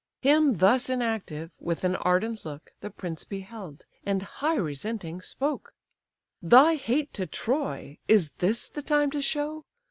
Him 0.23 0.55
thus 0.57 0.89
inactive, 0.89 1.51
with 1.59 1.83
an 1.83 1.95
ardent 1.97 2.43
look 2.43 2.71
The 2.81 2.89
prince 2.89 3.23
beheld, 3.23 3.85
and 4.03 4.23
high 4.23 4.55
resenting 4.55 5.21
spoke. 5.21 5.75
"Thy 6.41 6.73
hate 6.73 7.13
to 7.13 7.27
Troy, 7.27 7.99
is 8.07 8.31
this 8.39 8.67
the 8.67 8.81
time 8.81 9.11
to 9.11 9.21
show? 9.21 9.63